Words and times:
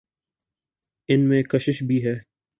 ان 1.09 1.29
میں 1.29 1.43
کشش 1.43 1.83
بھی 1.83 2.05
ہے۔ 2.05 2.15